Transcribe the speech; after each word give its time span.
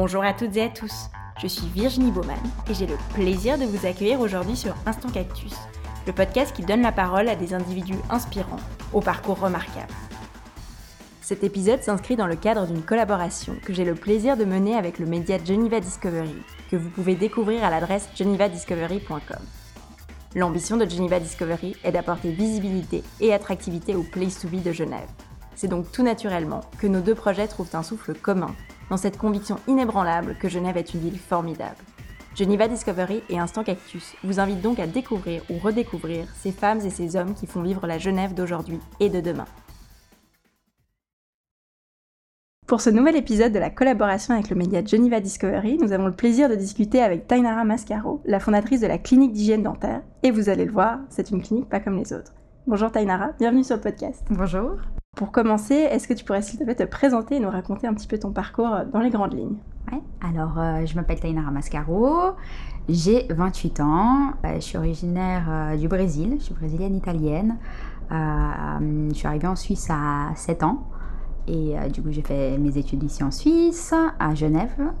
Bonjour 0.00 0.22
à 0.22 0.32
toutes 0.32 0.56
et 0.56 0.62
à 0.62 0.68
tous, 0.68 1.10
je 1.42 1.48
suis 1.48 1.66
Virginie 1.66 2.12
Baumann 2.12 2.38
et 2.70 2.74
j'ai 2.74 2.86
le 2.86 2.94
plaisir 3.14 3.58
de 3.58 3.64
vous 3.64 3.84
accueillir 3.84 4.20
aujourd'hui 4.20 4.56
sur 4.56 4.76
Instant 4.86 5.08
Cactus, 5.08 5.56
le 6.06 6.12
podcast 6.12 6.54
qui 6.54 6.62
donne 6.62 6.82
la 6.82 6.92
parole 6.92 7.28
à 7.28 7.34
des 7.34 7.52
individus 7.52 7.98
inspirants, 8.08 8.60
au 8.92 9.00
parcours 9.00 9.40
remarquable. 9.40 9.92
Cet 11.20 11.42
épisode 11.42 11.82
s'inscrit 11.82 12.14
dans 12.14 12.28
le 12.28 12.36
cadre 12.36 12.68
d'une 12.68 12.84
collaboration 12.84 13.56
que 13.64 13.72
j'ai 13.72 13.84
le 13.84 13.96
plaisir 13.96 14.36
de 14.36 14.44
mener 14.44 14.76
avec 14.76 15.00
le 15.00 15.06
média 15.06 15.36
Geneva 15.44 15.80
Discovery, 15.80 16.44
que 16.70 16.76
vous 16.76 16.90
pouvez 16.90 17.16
découvrir 17.16 17.64
à 17.64 17.70
l'adresse 17.70 18.08
genevadiscovery.com. 18.14 19.42
L'ambition 20.36 20.76
de 20.76 20.88
Geneva 20.88 21.18
Discovery 21.18 21.74
est 21.82 21.90
d'apporter 21.90 22.30
visibilité 22.30 23.02
et 23.18 23.34
attractivité 23.34 23.96
au 23.96 24.04
Place 24.04 24.38
to 24.38 24.46
Be 24.46 24.62
de 24.62 24.70
Genève. 24.70 25.08
C'est 25.56 25.66
donc 25.66 25.90
tout 25.90 26.04
naturellement 26.04 26.60
que 26.78 26.86
nos 26.86 27.00
deux 27.00 27.16
projets 27.16 27.48
trouvent 27.48 27.74
un 27.74 27.82
souffle 27.82 28.14
commun 28.14 28.54
dans 28.90 28.96
cette 28.96 29.18
conviction 29.18 29.58
inébranlable 29.66 30.36
que 30.40 30.48
Genève 30.48 30.76
est 30.76 30.94
une 30.94 31.00
ville 31.00 31.18
formidable. 31.18 31.76
Geneva 32.34 32.68
Discovery 32.68 33.22
et 33.28 33.38
Instant 33.38 33.64
Cactus 33.64 34.14
vous 34.22 34.38
invitent 34.38 34.60
donc 34.60 34.78
à 34.78 34.86
découvrir 34.86 35.42
ou 35.50 35.58
redécouvrir 35.58 36.26
ces 36.36 36.52
femmes 36.52 36.80
et 36.80 36.90
ces 36.90 37.16
hommes 37.16 37.34
qui 37.34 37.46
font 37.46 37.62
vivre 37.62 37.86
la 37.86 37.98
Genève 37.98 38.34
d'aujourd'hui 38.34 38.78
et 39.00 39.08
de 39.08 39.20
demain. 39.20 39.46
Pour 42.68 42.82
ce 42.82 42.90
nouvel 42.90 43.16
épisode 43.16 43.52
de 43.52 43.58
la 43.58 43.70
collaboration 43.70 44.34
avec 44.34 44.50
le 44.50 44.56
média 44.56 44.84
Geneva 44.84 45.20
Discovery, 45.20 45.78
nous 45.78 45.92
avons 45.92 46.06
le 46.06 46.14
plaisir 46.14 46.50
de 46.50 46.54
discuter 46.54 47.00
avec 47.00 47.26
Tainara 47.26 47.64
Mascaro, 47.64 48.20
la 48.26 48.40
fondatrice 48.40 48.82
de 48.82 48.86
la 48.86 48.98
clinique 48.98 49.32
d'hygiène 49.32 49.62
dentaire. 49.62 50.02
Et 50.22 50.30
vous 50.30 50.50
allez 50.50 50.66
le 50.66 50.72
voir, 50.72 50.98
c'est 51.08 51.30
une 51.30 51.42
clinique 51.42 51.70
pas 51.70 51.80
comme 51.80 51.96
les 51.96 52.12
autres. 52.12 52.34
Bonjour 52.66 52.92
Tainara, 52.92 53.30
bienvenue 53.38 53.64
sur 53.64 53.76
le 53.76 53.82
podcast. 53.82 54.22
Bonjour. 54.28 54.76
Pour 55.18 55.32
commencer, 55.32 55.74
est-ce 55.74 56.06
que 56.06 56.14
tu 56.14 56.24
pourrais 56.24 56.42
s'il 56.42 56.60
te 56.60 56.64
plaît 56.64 56.76
te 56.76 56.84
présenter 56.84 57.34
et 57.34 57.40
nous 57.40 57.50
raconter 57.50 57.88
un 57.88 57.94
petit 57.94 58.06
peu 58.06 58.20
ton 58.20 58.30
parcours 58.30 58.70
dans 58.92 59.00
les 59.00 59.10
grandes 59.10 59.34
lignes? 59.34 59.56
Ouais, 59.90 60.00
alors 60.20 60.56
euh, 60.60 60.86
je 60.86 60.94
m'appelle 60.94 61.18
Tainara 61.18 61.50
Mascaro, 61.50 62.36
j'ai 62.88 63.26
28 63.28 63.80
ans, 63.80 64.34
euh, 64.44 64.54
je 64.54 64.60
suis 64.60 64.78
originaire 64.78 65.46
euh, 65.50 65.76
du 65.76 65.88
Brésil, 65.88 66.36
je 66.38 66.44
suis 66.44 66.54
brésilienne 66.54 66.94
italienne. 66.94 67.56
je 68.12 69.12
suis 69.12 69.26
arrivée 69.26 69.48
en 69.48 69.56
Suisse 69.56 69.88
à 69.90 70.30
7 70.36 70.62
ans. 70.62 70.86
Et 71.48 71.74
du 71.92 72.00
coup 72.00 72.12
j'ai 72.12 72.22
fait 72.22 72.56
mes 72.56 72.78
études 72.78 73.02
ici 73.02 73.24
en 73.24 73.32
Suisse, 73.32 73.92
à 74.20 74.34
Genève. 74.36 74.92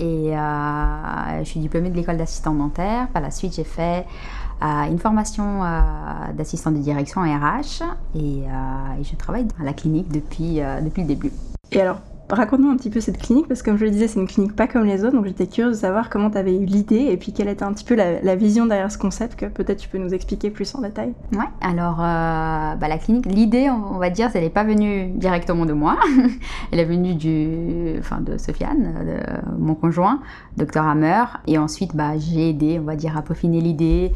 Et 0.00 0.32
je 0.32 1.44
suis 1.44 1.60
diplômée 1.60 1.90
de 1.90 1.96
l'école 1.96 2.16
d'assistant 2.16 2.54
dentaire. 2.54 3.08
Par 3.08 3.22
la 3.22 3.30
suite, 3.30 3.54
j'ai 3.54 3.64
fait 3.64 4.06
une 4.88 4.98
formation 4.98 5.64
euh, 5.64 6.32
d'assistant 6.34 6.70
de 6.70 6.78
direction 6.78 7.22
RH 7.22 7.82
et, 8.14 8.18
euh, 8.18 9.00
et, 9.00 9.04
je 9.04 9.16
travaille 9.16 9.46
à 9.60 9.64
la 9.64 9.72
clinique 9.72 10.10
depuis, 10.10 10.60
euh, 10.60 10.80
depuis 10.80 11.02
le 11.02 11.08
début. 11.08 11.32
Et 11.70 11.80
alors, 11.80 11.98
raconte-nous 12.32 12.70
un 12.70 12.76
petit 12.76 12.90
peu 12.90 13.00
cette 13.00 13.18
clinique 13.18 13.46
parce 13.46 13.62
que 13.62 13.70
comme 13.70 13.78
je 13.78 13.84
le 13.84 13.90
disais, 13.90 14.08
c'est 14.08 14.18
une 14.18 14.26
clinique 14.26 14.56
pas 14.56 14.66
comme 14.66 14.84
les 14.84 15.04
autres, 15.04 15.14
donc 15.14 15.26
j'étais 15.26 15.46
curieuse 15.46 15.76
de 15.76 15.80
savoir 15.80 16.10
comment 16.10 16.30
tu 16.30 16.38
avais 16.38 16.56
eu 16.56 16.64
l'idée 16.64 17.08
et 17.10 17.16
puis 17.16 17.32
quelle 17.32 17.48
était 17.48 17.62
un 17.62 17.72
petit 17.72 17.84
peu 17.84 17.94
la, 17.94 18.34
vision 18.34 18.66
derrière 18.66 18.90
ce 18.90 18.98
concept 18.98 19.38
que 19.38 19.46
peut-être 19.46 19.78
tu 19.78 19.88
peux 19.88 19.98
nous 19.98 20.14
expliquer 20.14 20.50
plus 20.50 20.74
en 20.74 20.80
détail. 20.80 21.12
Ouais, 21.32 21.44
alors 21.60 21.96
bah, 21.98 22.88
la 22.88 22.98
clinique, 22.98 23.26
l'idée, 23.26 23.68
on 23.70 23.98
va 23.98 24.10
dire, 24.10 24.30
elle 24.34 24.42
n'est 24.42 24.50
pas 24.50 24.64
venue 24.64 25.08
directement 25.10 25.66
de 25.66 25.74
moi, 25.74 25.98
elle 26.72 26.80
est 26.80 26.84
venue 26.84 27.14
du, 27.14 27.98
enfin, 27.98 28.20
de 28.20 28.38
Sofiane, 28.38 28.94
de 29.06 29.58
mon 29.58 29.74
conjoint, 29.74 30.20
docteur 30.56 30.86
Hammer, 30.86 31.24
et 31.46 31.58
ensuite 31.58 31.94
bah, 31.94 32.16
j'ai 32.16 32.50
aidé, 32.50 32.78
on 32.80 32.84
va 32.84 32.96
dire, 32.96 33.16
à 33.16 33.22
peaufiner 33.22 33.60
l'idée 33.60 34.12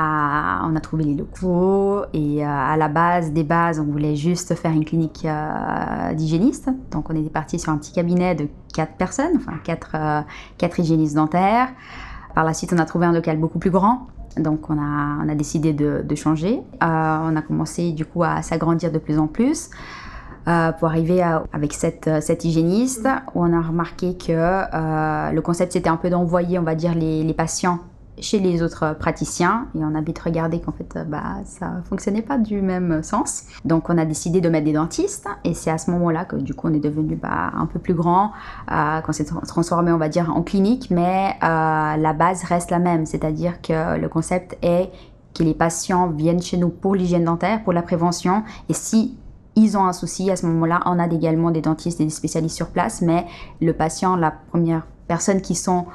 on 0.00 0.76
a 0.76 0.80
trouvé 0.80 1.04
les 1.04 1.14
locaux 1.14 2.04
et 2.12 2.44
euh, 2.44 2.48
à 2.48 2.76
la 2.76 2.88
base 2.88 3.32
des 3.32 3.42
bases, 3.42 3.80
on 3.80 3.84
voulait 3.84 4.16
juste 4.16 4.54
faire 4.54 4.70
une 4.70 4.84
clinique 4.84 5.24
euh, 5.24 6.14
d'hygiénistes. 6.14 6.70
Donc 6.90 7.10
on 7.10 7.16
était 7.16 7.30
parti 7.30 7.58
sur 7.58 7.72
un 7.72 7.78
petit 7.78 7.92
cabinet 7.92 8.34
de 8.34 8.48
quatre 8.72 8.94
personnes, 8.94 9.36
enfin 9.36 9.58
quatre, 9.64 9.92
euh, 9.94 10.20
quatre 10.56 10.78
hygiénistes 10.78 11.16
dentaires. 11.16 11.68
Par 12.34 12.44
la 12.44 12.54
suite, 12.54 12.72
on 12.72 12.78
a 12.78 12.84
trouvé 12.84 13.06
un 13.06 13.12
local 13.12 13.38
beaucoup 13.38 13.58
plus 13.58 13.70
grand. 13.70 14.06
Donc 14.36 14.70
on 14.70 14.78
a, 14.78 15.34
décidé 15.34 15.72
de, 15.72 16.14
changer. 16.14 16.62
on 16.80 17.36
a 17.36 17.42
commencé 17.42 17.90
du 17.90 18.04
coup 18.04 18.22
à 18.22 18.42
s'agrandir 18.42 18.92
de 18.92 18.98
plus 18.98 19.18
en 19.18 19.26
plus. 19.26 19.70
pour 20.44 20.88
arriver 20.88 21.22
avec 21.52 21.72
cette, 21.72 22.44
hygiéniste, 22.44 23.08
on 23.34 23.52
a 23.52 23.60
remarqué 23.60 24.16
que 24.16 25.34
le 25.34 25.40
concept 25.40 25.72
c'était 25.72 25.88
un 25.88 25.96
peu 25.96 26.08
d'envoyer, 26.08 26.56
on 26.60 26.62
va 26.62 26.76
dire, 26.76 26.94
les 26.94 27.34
patients 27.34 27.80
chez 28.20 28.38
les 28.38 28.62
autres 28.62 28.96
praticiens 28.98 29.66
et 29.74 29.78
on 29.82 29.94
a 29.94 30.00
vite 30.00 30.18
regardé 30.18 30.60
qu'en 30.60 30.72
fait 30.72 30.98
bah, 31.06 31.36
ça 31.44 31.82
fonctionnait 31.88 32.22
pas 32.22 32.38
du 32.38 32.62
même 32.62 33.02
sens. 33.02 33.44
Donc 33.64 33.90
on 33.90 33.98
a 33.98 34.04
décidé 34.04 34.40
de 34.40 34.48
mettre 34.48 34.64
des 34.64 34.72
dentistes 34.72 35.26
et 35.44 35.54
c'est 35.54 35.70
à 35.70 35.78
ce 35.78 35.90
moment-là 35.90 36.24
que 36.24 36.36
du 36.36 36.54
coup 36.54 36.68
on 36.68 36.74
est 36.74 36.80
devenu 36.80 37.16
bah, 37.16 37.50
un 37.54 37.66
peu 37.66 37.78
plus 37.78 37.94
grand, 37.94 38.32
euh, 38.70 39.00
qu'on 39.00 39.12
s'est 39.12 39.26
transformé 39.46 39.92
on 39.92 39.98
va 39.98 40.08
dire 40.08 40.30
en 40.34 40.42
clinique, 40.42 40.90
mais 40.90 41.34
euh, 41.42 41.96
la 41.96 42.12
base 42.12 42.44
reste 42.44 42.70
la 42.70 42.78
même, 42.78 43.06
c'est-à-dire 43.06 43.60
que 43.62 43.98
le 43.98 44.08
concept 44.08 44.56
est 44.62 44.90
que 45.34 45.42
les 45.42 45.54
patients 45.54 46.08
viennent 46.08 46.42
chez 46.42 46.56
nous 46.56 46.68
pour 46.68 46.94
l'hygiène 46.94 47.24
dentaire, 47.24 47.62
pour 47.62 47.72
la 47.72 47.82
prévention 47.82 48.42
et 48.68 48.74
si 48.74 49.16
ils 49.58 49.76
ont 49.76 49.84
un 49.84 49.92
souci, 49.92 50.30
à 50.30 50.36
ce 50.36 50.46
moment-là, 50.46 50.80
on 50.86 51.00
a 51.00 51.06
également 51.06 51.50
des 51.50 51.60
dentistes 51.60 52.00
et 52.00 52.04
des 52.04 52.10
spécialistes 52.10 52.54
sur 52.54 52.68
place, 52.68 53.02
mais 53.02 53.26
le 53.60 53.72
patient, 53.72 54.14
la 54.14 54.30
première 54.30 54.86
personne 55.08 55.40
qui 55.40 55.56
sont 55.56 55.86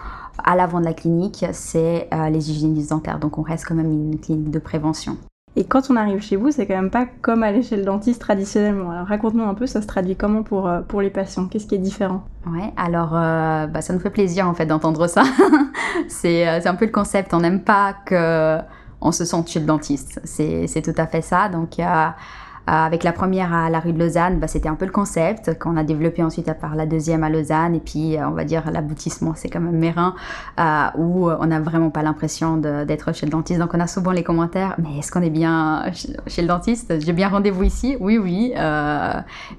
à 0.44 0.55
l'avant 0.55 0.79
de 0.79 0.85
la 0.85 0.94
clinique, 0.94 1.45
c'est 1.51 2.07
euh, 2.13 2.29
les 2.29 2.51
hygiénistes 2.51 2.89
dentaires. 2.89 3.19
Donc 3.19 3.38
on 3.38 3.41
reste 3.41 3.66
quand 3.67 3.75
même 3.75 3.91
une 3.91 4.19
clinique 4.19 4.51
de 4.51 4.59
prévention. 4.59 5.17
Et 5.55 5.66
quand 5.66 5.91
on 5.91 5.95
arrive 5.95 6.19
chez 6.19 6.35
vous, 6.35 6.49
c'est 6.49 6.66
quand 6.66 6.75
même 6.75 6.89
pas 6.89 7.05
comme 7.21 7.44
aller 7.44 7.61
chez 7.61 7.77
le 7.77 7.83
dentiste 7.83 8.19
traditionnellement. 8.19 8.89
Alors 8.89 9.05
raconte-nous 9.05 9.43
un 9.43 9.53
peu, 9.53 9.67
ça 9.67 9.81
se 9.81 9.88
traduit 9.88 10.16
comment 10.16 10.41
pour, 10.41 10.67
euh, 10.67 10.81
pour 10.81 11.01
les 11.01 11.11
patients? 11.11 11.47
Qu'est-ce 11.47 11.67
qui 11.67 11.75
est 11.75 11.79
différent? 11.79 12.23
Ouais, 12.47 12.73
alors 12.75 13.16
euh, 13.16 13.67
bah, 13.67 13.81
ça 13.81 13.93
nous 13.93 13.99
fait 13.99 14.09
plaisir 14.09 14.47
en 14.47 14.55
fait 14.55 14.66
d'entendre 14.66 15.05
ça. 15.07 15.23
c'est 16.07 16.47
un 16.47 16.75
peu 16.75 16.85
le 16.85 16.91
concept, 16.91 17.33
on 17.35 17.39
n'aime 17.39 17.61
pas 17.61 17.93
que 18.05 18.59
on 19.03 19.11
se 19.11 19.25
sente 19.25 19.49
chez 19.49 19.59
le 19.59 19.66
dentiste. 19.66 20.19
C'est 20.23 20.81
tout 20.81 20.99
à 20.99 21.05
fait 21.05 21.22
ça. 21.22 21.49
Donc 21.49 21.77
euh, 21.79 22.07
avec 22.66 23.03
la 23.03 23.12
première 23.12 23.53
à 23.53 23.69
la 23.69 23.79
rue 23.79 23.91
de 23.91 24.00
Lausanne, 24.00 24.40
bah, 24.40 24.47
c'était 24.47 24.69
un 24.69 24.75
peu 24.75 24.85
le 24.85 24.91
concept 24.91 25.59
qu'on 25.59 25.75
a 25.75 25.84
développé 25.84 26.24
ensuite 26.24 26.47
à 26.47 26.53
part 26.53 26.75
la 26.75 26.85
deuxième 26.85 27.24
à 27.24 27.29
Lausanne 27.29 27.75
et 27.75 27.79
puis 27.79 28.18
euh, 28.18 28.28
on 28.28 28.31
va 28.31 28.46
dire 28.46 28.72
l'aboutissement 28.72 29.34
c'est 29.35 29.50
quand 29.50 29.59
même 29.59 29.78
Mérin 29.78 30.16
euh, 30.59 30.85
où 30.97 31.29
on 31.29 31.46
n'a 31.46 31.59
vraiment 31.59 31.90
pas 31.90 32.03
l'impression 32.03 32.57
d'être 32.57 33.13
chez 33.13 33.25
le 33.25 33.31
dentiste. 33.31 33.59
Donc 33.59 33.72
on 33.73 33.79
a 33.79 33.88
souvent 33.88 34.12
les 34.12 34.23
commentaires 34.23 34.75
mais 34.78 35.00
est-ce 35.00 35.12
qu'on 35.12 35.22
est 35.22 35.29
bien 35.29 35.84
chez 36.28 36.41
le 36.41 36.47
dentiste? 36.47 37.00
J'ai 37.02 37.13
bien 37.13 37.28
rendez-vous 37.28 37.63
ici? 37.63 37.97
Oui 38.00 38.18
oui. 38.18 38.53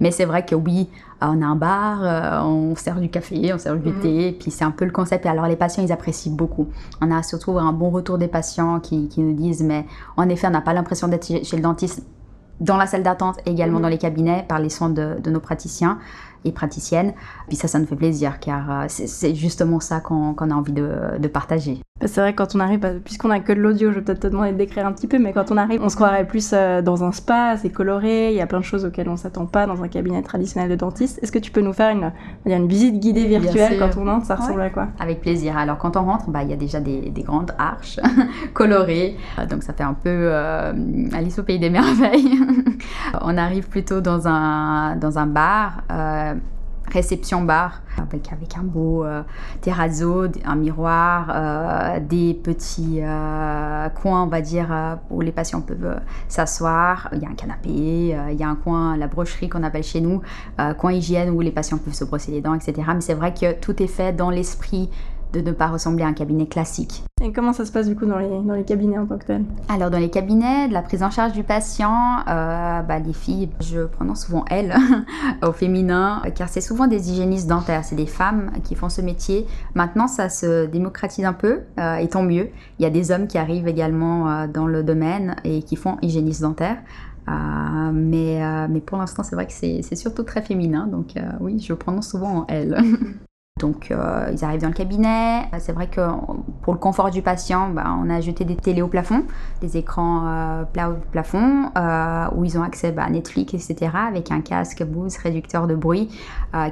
mais 0.01 0.11
c'est 0.11 0.25
vrai 0.25 0.47
que 0.47 0.55
oui, 0.55 0.89
on 1.21 1.43
a 1.43 1.47
un 1.47 1.57
bar, 1.57 2.47
on 2.47 2.75
sert 2.77 3.01
du 3.01 3.11
café, 3.11 3.53
on 3.53 3.59
sert 3.59 3.77
du 3.77 3.91
mhm. 3.91 4.01
thé, 4.01 4.29
et 4.29 4.33
puis 4.33 4.51
c'est 4.51 4.65
un 4.65 4.71
peu 4.71 4.85
le 4.85 4.91
concept. 4.91 5.27
Et 5.27 5.29
alors 5.29 5.47
les 5.47 5.57
patients, 5.57 5.83
ils 5.83 5.93
apprécient 5.93 6.33
beaucoup. 6.33 6.69
On 7.01 7.11
a 7.11 7.23
surtout 7.23 7.59
un 7.59 7.73
bon 7.73 7.91
retour 7.91 8.19
des 8.19 8.29
patients 8.29 8.81
qui, 8.81 9.09
qui 9.09 9.21
nous 9.21 9.35
disent, 9.35 9.63
mais 9.63 9.87
en 10.17 10.29
effet, 10.29 10.47
on 10.47 10.51
n'a 10.51 10.61
pas 10.61 10.73
l'impression 10.73 11.09
d'être 11.09 11.27
chez 11.27 11.57
le 11.57 11.63
dentiste 11.63 12.05
dans 12.61 12.77
la 12.77 12.87
salle 12.87 13.03
d'attente, 13.03 13.39
également 13.47 13.79
mhm. 13.79 13.83
dans 13.83 13.89
les 13.89 13.99
cabinets, 13.99 14.45
par 14.49 14.59
les 14.59 14.71
soins 14.71 14.91
de, 14.91 15.21
de 15.21 15.31
nos 15.31 15.41
praticiens 15.41 15.99
et 16.45 16.53
praticiennes. 16.53 17.15
Puis 17.49 17.57
ça, 17.57 17.69
ça 17.69 17.79
nous 17.79 17.87
fait 17.87 17.97
plaisir 17.97 18.39
car 18.41 18.71
euh, 18.71 18.85
c'est 18.89 19.35
justement 19.35 19.81
ça 19.81 20.01
qu'on 20.01 20.35
a 20.35 20.55
envie 20.55 20.73
de, 20.73 21.29
partager. 21.33 21.81
C'est 22.05 22.21
vrai 22.21 22.33
que 22.33 22.39
quand 22.39 22.55
on 22.55 22.61
arrive, 22.61 23.01
puisqu'on 23.05 23.31
a 23.31 23.41
que 23.41 23.53
de 23.53 23.61
l'audio, 23.61 23.91
je 23.91 23.97
vais 23.97 24.05
peut-être 24.05 24.21
te 24.21 24.27
demander 24.27 24.53
de 24.53 24.59
décrire 24.59 24.87
un 24.87 24.93
petit 24.93 25.07
peu, 25.07 25.19
mais 25.19 25.33
quand 25.33 25.51
on 25.51 25.57
arrive, 25.57 25.81
on 25.83 25.89
se 25.89 25.97
croirait 25.97 26.27
plus 26.27 26.51
euh, 26.53 26.83
dans 26.83 27.03
un 27.03 27.13
spa, 27.13 27.57
c'est 27.57 27.71
coloré, 27.71 28.31
il 28.31 28.37
y 28.37 28.41
a 28.41 28.47
plein 28.47 28.61
de 28.61 28.65
choses 28.65 28.85
auxquelles 28.85 29.09
on 29.09 29.17
s'attend 29.17 29.47
pas 29.47 29.67
dans 29.67 29.83
un 29.83 29.89
cabinet 29.89 30.21
traditionnel 30.23 30.71
de 30.71 30.77
dentiste. 30.77 31.19
Est-ce 31.23 31.33
que 31.33 31.39
tu 31.39 31.51
peux 31.51 31.63
nous 31.63 31.73
faire 31.73 31.91
une, 31.91 32.13
une 32.45 32.69
visite 32.69 33.01
guidée 33.01 33.27
virtuelle 33.27 33.79
quand 33.79 33.99
on 33.99 34.07
entre 34.07 34.27
Ça 34.27 34.37
ressemble 34.37 34.61
à 34.61 34.71
quoi? 34.71 34.89
Avec 35.01 35.23
plaisir. 35.23 35.57
Alors 35.57 35.79
quand 35.79 35.97
on 35.97 36.05
rentre, 36.05 36.31
bah, 36.31 36.43
il 36.43 36.51
y 36.51 36.53
a 36.53 36.57
déjà 36.57 36.81
des, 36.81 37.11
grandes 37.25 37.53
arches 37.59 37.99
colorées, 38.53 39.17
euh, 39.39 39.47
donc 39.47 39.63
ça 39.63 39.73
fait 39.73 39.83
un 39.83 39.95
peu 39.95 40.33
Alice 41.13 41.39
au 41.39 41.43
pays 41.43 41.59
des 41.59 41.71
merveilles. 41.71 42.39
on 43.23 43.39
arrive 43.39 43.69
plutôt 43.69 44.01
dans 44.01 44.29
un, 44.29 44.97
dans 44.97 45.19
un 45.19 45.27
bar 45.27 45.83
réception 46.87 47.43
bar 47.43 47.83
avec, 48.01 48.33
avec 48.33 48.57
un 48.57 48.63
beau 48.63 49.05
euh, 49.05 49.23
terrazzo, 49.61 50.27
un 50.45 50.57
miroir, 50.57 51.31
euh, 51.31 52.01
des 52.01 52.35
petits 52.35 53.01
euh, 53.01 53.89
coins, 53.91 54.25
on 54.25 54.27
va 54.27 54.41
dire, 54.41 54.99
où 55.11 55.21
les 55.21 55.33
patients 55.33 55.61
peuvent 55.61 56.01
s'asseoir. 56.29 57.09
Il 57.13 57.23
y 57.23 57.27
a 57.27 57.29
un 57.29 57.35
canapé, 57.35 57.71
il 57.71 58.37
y 58.37 58.43
a 58.43 58.49
un 58.49 58.57
coin, 58.57 58.97
la 58.97 59.07
brocherie 59.07 59.49
qu'on 59.49 59.63
appelle 59.63 59.83
chez 59.83 60.01
nous, 60.01 60.23
coin 60.79 60.93
hygiène 60.93 61.31
où 61.31 61.41
les 61.41 61.53
patients 61.53 61.79
peuvent 61.79 61.95
se 61.95 62.05
brosser 62.05 62.33
les 62.33 62.41
dents, 62.41 62.55
etc. 62.55 62.75
Mais 62.95 63.01
c'est 63.01 63.15
vrai 63.15 63.33
que 63.35 63.59
tout 63.59 63.83
est 63.83 63.89
fait 63.89 64.13
dans 64.13 64.31
l'esprit 64.31 64.91
de 65.33 65.41
ne 65.41 65.53
pas 65.53 65.67
ressembler 65.67 66.05
à 66.05 66.09
un 66.09 66.13
cabinet 66.13 66.47
classique. 66.47 67.05
Et 67.25 67.33
comment 67.33 67.55
ça 67.55 67.65
se 67.65 67.73
passe 67.73 67.89
du 67.89 67.97
coup 67.97 68.05
dans 68.05 68.19
les, 68.19 68.29
dans 68.29 68.53
les 68.53 68.65
cabinets 68.65 68.99
en 68.99 69.07
tant 69.07 69.17
que 69.17 69.25
tel 69.25 69.45
Alors 69.71 69.91
dans 69.91 69.99
les 69.99 70.11
cabinets, 70.11 70.69
de 70.69 70.75
la 70.75 70.83
prise 70.83 71.03
en 71.03 71.11
charge 71.11 71.33
du 71.33 71.43
patient, 71.43 72.19
euh, 72.29 72.83
bah, 72.83 72.99
les 72.99 73.15
filles, 73.15 73.49
je 73.61 73.87
prononce 73.87 74.27
souvent 74.27 74.45
elles 74.51 74.75
au 75.43 75.53
féminin, 75.53 76.21
car 76.35 76.51
c'est 76.51 76.61
souvent 76.61 76.87
des 76.87 77.11
hygiénistes 77.11 77.49
dentaires, 77.49 77.83
c'est 77.83 77.97
des 77.97 78.05
femmes 78.05 78.51
qui 78.63 78.75
font 78.75 78.91
ce 78.91 79.01
métier. 79.01 79.47
Maintenant 79.75 80.07
ça 80.07 80.29
se 80.29 80.67
démocratise 80.67 81.25
un 81.25 81.33
peu, 81.33 81.61
euh, 81.81 81.97
et 81.97 82.09
tant 82.09 82.23
mieux. 82.23 82.51
Il 82.79 82.83
y 82.83 82.87
a 82.87 82.91
des 82.91 83.11
hommes 83.11 83.27
qui 83.27 83.39
arrivent 83.39 83.69
également 83.69 84.29
euh, 84.29 84.47
dans 84.47 84.67
le 84.67 84.83
domaine 84.83 85.37
et 85.45 85.63
qui 85.63 85.77
font 85.77 85.97
hygiéniste 86.03 86.43
dentaire. 86.43 86.77
mais, 87.27 88.69
mais 88.69 88.81
pour 88.81 88.99
l'instant, 88.99 89.23
c'est 89.23 89.35
vrai 89.35 89.47
que 89.47 89.53
c'est 89.55 89.97
surtout 89.97 90.25
très 90.25 90.43
féminin, 90.43 90.87
donc 90.87 91.15
oui, 91.41 91.59
je 91.59 91.73
prononce 91.73 92.11
souvent 92.11 92.41
en 92.41 92.47
elle. 92.49 92.77
Donc 93.61 93.93
euh, 93.93 94.31
ils 94.33 94.45
arrivent 94.45 94.63
dans 94.63 94.69
le 94.69 94.75
cabinet. 94.75 95.45
C'est 95.61 95.71
vrai 95.71 95.87
que 95.87 96.01
pour 96.63 96.73
le 96.73 96.79
confort 96.81 97.13
du 97.13 97.23
patient, 97.23 97.69
bah, 97.69 97.95
on 98.03 98.11
a 98.11 98.17
ajouté 98.17 98.45
des 98.45 98.57
télés 98.57 98.83
au 98.83 98.89
plafond, 98.89 99.23
des 99.61 99.77
écrans 99.77 100.27
euh, 100.27 100.65
plats 100.65 100.91
au 100.91 100.95
plafond, 101.13 101.71
euh, 101.79 102.27
où 102.35 102.45
ils 102.45 102.59
ont 102.59 102.65
accès 102.65 102.91
bah, 102.91 103.05
à 103.05 103.11
Netflix, 103.11 103.55
etc. 103.55 103.93
avec 104.09 104.33
un 104.33 104.41
casque 104.41 104.83
Bose 104.83 105.17
réducteur 105.19 105.69
de 105.69 105.77
bruit 105.77 106.09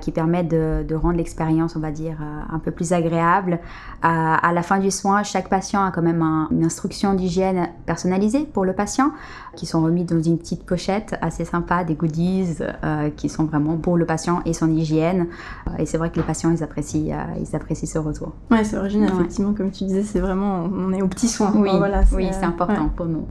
qui 0.00 0.12
permet 0.12 0.44
de, 0.44 0.94
rendre 0.94 1.16
l'expérience, 1.16 1.74
on 1.74 1.80
va 1.80 1.90
dire, 1.90 2.16
un 2.52 2.60
peu 2.60 2.70
plus 2.70 2.92
agréable. 2.92 3.58
à 4.00 4.52
la 4.52 4.62
fin 4.62 4.78
du 4.78 4.92
soin, 4.92 5.24
chaque 5.24 5.48
patient 5.48 5.84
a 5.84 5.90
quand 5.90 6.02
même 6.02 6.22
une 6.52 6.64
instruction 6.64 7.14
d'hygiène 7.14 7.68
personnalisée 7.84 8.44
pour 8.44 8.64
le 8.64 8.74
patient, 8.74 9.10
qui 9.56 9.66
sont 9.66 9.82
remis 9.82 10.04
dans 10.04 10.22
une 10.22 10.38
petite 10.38 10.64
pochette 10.64 11.16
assez 11.20 11.44
sympa, 11.44 11.82
des 11.82 11.96
goodies 11.96 12.58
qui 13.16 13.28
sont 13.28 13.44
vraiment 13.46 13.76
pour 13.76 13.96
le 13.96 14.06
patient 14.06 14.40
et 14.44 14.52
son 14.52 14.70
hygiène. 14.70 15.26
et 15.78 15.86
c'est 15.86 15.98
vrai 15.98 16.10
que 16.10 16.16
les 16.16 16.22
patients, 16.22 16.52
ils 16.52 16.62
apprécient, 16.72 17.12
euh, 17.12 17.40
ils 17.40 17.54
apprécient 17.56 17.88
ce 17.88 17.98
retour. 17.98 18.32
Ouais, 18.50 18.64
c'est 18.64 18.76
original, 18.76 19.10
effectivement, 19.14 19.52
comme 19.52 19.70
tu 19.70 19.84
disais, 19.84 20.02
c'est 20.02 20.20
vraiment, 20.20 20.68
on 20.72 20.92
est 20.92 21.02
au 21.02 21.08
petit 21.08 21.28
soin. 21.28 21.52
Oui, 21.54 21.70
voilà, 21.76 22.02
oui 22.12 22.28
c'est 22.32 22.44
important 22.44 22.88
pour 22.88 23.06
nous. 23.06 23.26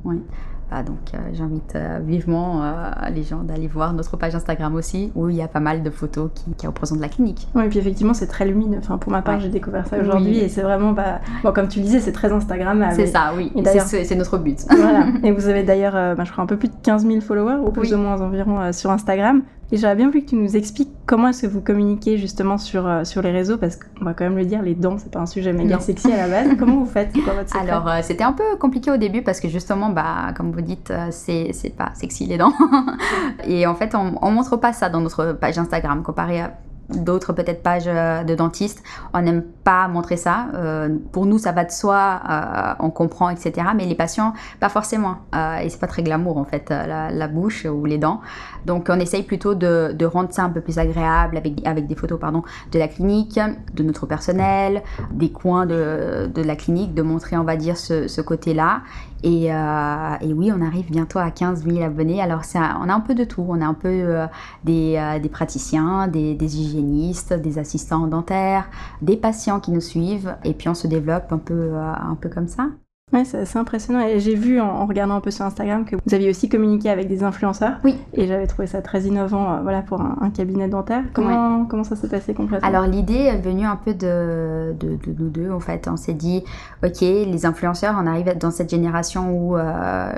Ah, 0.73 0.83
donc 0.83 0.99
euh, 1.13 1.17
j'invite 1.33 1.75
euh, 1.75 1.99
vivement 2.01 2.63
euh, 2.63 2.91
les 3.13 3.23
gens 3.23 3.43
d'aller 3.43 3.67
voir 3.67 3.91
notre 3.91 4.15
page 4.15 4.35
Instagram 4.35 4.73
aussi, 4.75 5.11
où 5.15 5.27
il 5.27 5.35
y 5.35 5.41
a 5.41 5.49
pas 5.49 5.59
mal 5.59 5.83
de 5.83 5.89
photos 5.89 6.29
qui, 6.33 6.53
qui 6.53 6.65
représentent 6.65 7.01
la 7.01 7.09
clinique. 7.09 7.45
Oui, 7.55 7.65
et 7.65 7.67
puis 7.67 7.79
effectivement 7.79 8.13
c'est 8.13 8.27
très 8.27 8.45
lumineux. 8.45 8.77
Enfin, 8.77 8.97
pour 8.97 9.11
ma 9.11 9.21
part, 9.21 9.41
j'ai 9.41 9.49
découvert 9.49 9.85
ça 9.85 9.99
aujourd'hui 9.99 10.39
et 10.39 10.47
c'est 10.47 10.61
vraiment, 10.61 10.93
bah, 10.93 11.19
bon, 11.43 11.51
comme 11.51 11.67
tu 11.67 11.79
le 11.79 11.85
disais, 11.85 11.99
c'est 11.99 12.13
très 12.13 12.31
Instagrammable. 12.31 12.93
C'est 12.95 13.07
ça, 13.07 13.33
oui. 13.35 13.51
C'est 13.75 14.15
notre 14.15 14.37
but. 14.37 14.59
voilà. 14.69 15.07
Et 15.23 15.31
vous 15.33 15.49
avez 15.49 15.63
d'ailleurs, 15.63 16.15
bah, 16.15 16.23
je 16.23 16.31
crois, 16.31 16.43
un 16.43 16.47
peu 16.47 16.57
plus 16.57 16.69
de 16.69 16.75
15 16.83 17.05
000 17.05 17.19
followers, 17.19 17.59
ou 17.65 17.71
plus 17.71 17.93
ou 17.93 17.97
moins 17.97 18.21
environ, 18.21 18.71
sur 18.71 18.91
Instagram. 18.91 19.41
Et 19.73 19.77
j'aurais 19.77 19.95
bien 19.95 20.07
voulu 20.07 20.23
que 20.23 20.29
tu 20.29 20.35
nous 20.35 20.57
expliques 20.57 20.91
comment 21.05 21.29
est-ce 21.29 21.43
que 21.43 21.47
vous 21.47 21.61
communiquez 21.61 22.17
justement 22.17 22.57
sur, 22.57 22.85
euh, 22.85 23.03
sur 23.05 23.21
les 23.21 23.31
réseaux, 23.31 23.57
parce 23.57 23.77
qu'on 23.77 24.03
va 24.03 24.13
quand 24.13 24.25
même 24.25 24.37
le 24.37 24.43
dire, 24.43 24.61
les 24.61 24.75
dents, 24.75 24.97
c'est 24.97 25.11
pas 25.11 25.19
un 25.19 25.25
sujet 25.25 25.53
méga 25.53 25.79
sexy 25.79 26.11
à 26.11 26.27
la 26.27 26.27
base. 26.27 26.57
comment 26.59 26.77
vous 26.77 26.85
faites? 26.85 27.13
Quoi, 27.13 27.33
votre 27.33 27.55
Alors, 27.55 27.87
euh, 27.87 27.99
c'était 28.01 28.25
un 28.25 28.33
peu 28.33 28.43
compliqué 28.59 28.91
au 28.91 28.97
début 28.97 29.21
parce 29.21 29.39
que 29.39 29.47
justement, 29.47 29.89
bah, 29.89 30.33
comme 30.35 30.51
vous 30.51 30.61
dites, 30.61 30.91
euh, 30.91 31.07
c'est, 31.11 31.51
c'est 31.53 31.69
pas 31.69 31.91
sexy 31.93 32.25
les 32.25 32.37
dents. 32.37 32.53
Et 33.47 33.65
en 33.65 33.75
fait, 33.75 33.95
on, 33.95 34.15
on 34.21 34.31
montre 34.31 34.57
pas 34.57 34.73
ça 34.73 34.89
dans 34.89 34.99
notre 34.99 35.31
page 35.33 35.57
Instagram 35.57 36.03
comparé 36.03 36.41
à 36.41 36.53
d'autres 36.95 37.33
peut-être 37.33 37.63
pages 37.63 37.83
euh, 37.87 38.23
de 38.23 38.35
dentistes, 38.35 38.83
on 39.13 39.21
n'aime 39.21 39.43
pas 39.63 39.87
montrer 39.87 40.17
ça. 40.17 40.47
Euh, 40.53 40.89
pour 41.11 41.25
nous, 41.25 41.37
ça 41.37 41.51
va 41.51 41.65
de 41.65 41.71
soi, 41.71 42.21
euh, 42.29 42.73
on 42.79 42.89
comprend, 42.89 43.29
etc. 43.29 43.67
Mais 43.75 43.85
les 43.85 43.95
patients, 43.95 44.33
pas 44.59 44.69
forcément. 44.69 45.17
et 45.61 45.69
c'est 45.69 45.79
pas 45.79 45.87
très 45.87 46.03
glamour 46.03 46.37
en 46.37 46.45
fait, 46.45 46.69
la, 46.69 47.27
bouche 47.27 47.65
ou 47.65 47.85
les 47.85 47.97
dents. 47.97 48.21
Donc 48.65 48.87
on 48.89 48.99
essaye 48.99 49.23
plutôt 49.23 49.55
de, 49.55 50.05
rendre 50.05 50.31
ça 50.31 50.43
un 50.43 50.49
peu 50.49 50.61
plus 50.61 50.77
agréable 50.77 51.37
avec, 51.37 51.65
avec 51.65 51.87
des 51.87 51.95
photos 51.95 52.19
pardon, 52.19 52.43
de 52.71 52.79
la 52.79 52.87
clinique, 52.87 53.39
de 53.73 53.83
notre 53.83 54.05
personnel, 54.05 54.83
des 55.11 55.31
coins 55.31 55.65
de, 55.65 56.29
de 56.33 56.41
la 56.41 56.55
clinique, 56.55 56.93
de 56.93 57.01
montrer, 57.01 57.37
on 57.37 57.43
va 57.43 57.55
dire, 57.55 57.77
ce, 57.77 58.07
ce 58.07 58.21
côté-là. 58.21 58.81
Et, 59.23 59.53
euh, 59.53 60.15
et, 60.21 60.33
oui, 60.33 60.51
on 60.51 60.61
arrive 60.61 60.89
bientôt 60.89 61.19
à 61.19 61.29
15 61.29 61.63
000 61.63 61.83
abonnés. 61.83 62.21
Alors, 62.21 62.41
on 62.55 62.89
a 62.89 62.93
un 62.93 62.99
peu 62.99 63.13
de 63.13 63.23
tout. 63.23 63.45
On 63.47 63.61
a 63.61 63.65
un 63.65 63.73
peu 63.73 63.87
euh, 63.89 64.27
des, 64.63 64.95
euh, 64.97 65.19
des, 65.19 65.29
praticiens, 65.29 66.07
des, 66.07 66.33
des, 66.33 66.59
hygiénistes, 66.59 67.33
des 67.33 67.59
assistants 67.59 68.07
dentaires, 68.07 68.69
des 69.01 69.17
patients 69.17 69.59
qui 69.59 69.71
nous 69.71 69.81
suivent. 69.81 70.35
Et 70.43 70.53
puis, 70.53 70.69
on 70.69 70.73
se 70.73 70.87
développe 70.87 71.31
un 71.31 71.37
peu, 71.37 71.75
un 71.75 72.15
peu 72.15 72.29
comme 72.29 72.47
ça. 72.47 72.67
Ouais, 73.13 73.25
c'est 73.25 73.57
impressionnant. 73.57 73.99
Et 74.01 74.19
j'ai 74.19 74.35
vu 74.35 74.61
en, 74.61 74.85
regardant 74.85 75.15
un 75.15 75.19
peu 75.19 75.31
sur 75.31 75.45
Instagram 75.45 75.83
que 75.83 75.95
vous 75.95 76.13
aviez 76.13 76.29
aussi 76.29 76.47
communiqué 76.47 76.89
avec 76.89 77.07
des 77.07 77.23
influenceurs. 77.23 77.73
Oui. 77.83 77.97
Et 78.13 78.25
j'avais 78.25 78.47
trouvé 78.47 78.67
ça 78.67 78.81
très 78.81 79.01
innovant 79.01 79.51
euh, 79.51 79.61
voilà, 79.61 79.81
pour 79.81 79.99
un, 80.01 80.29
cabinet 80.29 80.69
dentaire. 80.69 81.03
Comment, 81.13 81.65
comment 81.65 81.83
ça 81.83 81.95
s'est 81.95 82.07
passé 82.07 82.33
concrètement? 82.33 82.67
Alors 82.67 82.85
l'idée 82.85 83.13
est 83.13 83.41
venue 83.41 83.65
un 83.65 83.75
peu 83.75 83.93
de, 83.93 84.73
de, 84.79 84.97
nous 85.19 85.29
deux 85.29 85.51
en 85.51 85.59
fait. 85.59 85.89
On 85.91 85.97
s'est 85.97 86.13
dit, 86.13 86.43
ok, 86.83 87.01
les 87.01 87.45
influenceurs, 87.45 87.95
on 88.01 88.07
arrive 88.07 88.37
dans 88.37 88.51
cette 88.51 88.69
génération 88.69 89.31
où... 89.31 89.57
Euh, 89.57 90.13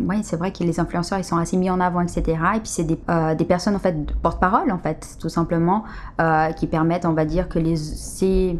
oui, 0.00 0.16
c'est 0.22 0.36
vrai 0.36 0.52
que 0.52 0.64
les 0.64 0.80
influenceurs, 0.80 1.18
ils 1.18 1.24
sont 1.24 1.36
assez 1.36 1.56
mis 1.56 1.70
en 1.70 1.80
avant, 1.80 2.00
etc. 2.00 2.22
Et 2.56 2.58
puis 2.58 2.68
c'est 2.68 2.84
des, 2.84 2.98
euh, 3.08 3.34
des, 3.34 3.44
personnes, 3.44 3.76
en 3.76 3.78
fait, 3.78 3.94
porte-parole, 4.22 4.70
en 4.72 4.78
fait, 4.78 5.16
tout 5.20 5.28
simplement, 5.28 5.84
euh, 6.20 6.50
qui 6.52 6.66
permettent, 6.66 7.06
on 7.06 7.12
va 7.12 7.24
dire, 7.24 7.48
que 7.48 7.58
les, 7.58 7.76
ces 7.76 8.58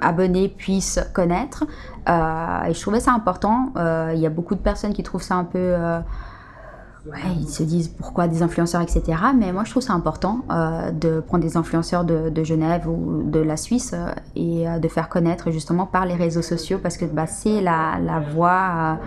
abonnés 0.00 0.48
puissent 0.48 1.00
connaître. 1.12 1.64
Euh, 2.08 2.64
et 2.64 2.74
je 2.74 2.80
trouvais 2.80 3.00
ça 3.00 3.12
important. 3.12 3.72
Il 4.12 4.18
y 4.18 4.26
a 4.26 4.30
beaucoup 4.30 4.54
de 4.54 4.60
personnes 4.60 4.92
qui 4.92 5.02
trouvent 5.02 5.22
ça 5.22 5.34
un 5.34 5.44
peu 5.44 5.74
Ouais, 7.06 7.18
ils 7.38 7.48
se 7.48 7.62
disent 7.62 7.86
pourquoi 7.86 8.26
des 8.26 8.42
influenceurs, 8.42 8.80
etc. 8.80 9.02
Mais 9.38 9.52
moi, 9.52 9.62
je 9.64 9.70
trouve 9.70 9.82
ça 9.82 9.92
important 9.92 10.44
euh, 10.50 10.90
de 10.90 11.20
prendre 11.20 11.44
des 11.44 11.56
influenceurs 11.56 12.04
de, 12.04 12.44
Genève 12.44 12.88
ou 12.88 13.22
de 13.22 13.38
la 13.38 13.56
Suisse 13.56 13.92
euh, 13.94 14.10
et 14.34 14.68
euh, 14.68 14.78
de 14.78 14.88
faire 14.88 15.08
connaître 15.08 15.50
justement 15.52 15.86
par 15.86 16.04
les 16.04 16.14
réseaux 16.14 16.42
sociaux 16.42 16.78
parce 16.82 16.96
que 16.96 17.04
bah, 17.04 17.26
c'est 17.26 17.60
la, 17.60 17.98
la 18.00 18.20
voie 18.20 18.98